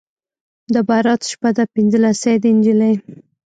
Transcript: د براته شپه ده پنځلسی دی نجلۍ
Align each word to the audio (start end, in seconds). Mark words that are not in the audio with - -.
د 0.73 0.75
براته 0.87 1.25
شپه 1.31 1.49
ده 1.55 1.63
پنځلسی 1.75 2.35
دی 2.43 2.51
نجلۍ 2.57 2.95